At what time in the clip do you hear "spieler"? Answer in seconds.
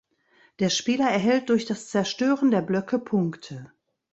0.71-1.11